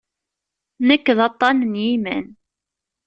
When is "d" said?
1.17-1.19